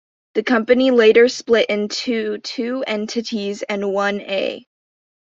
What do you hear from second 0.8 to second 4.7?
later split into two entities and one-A.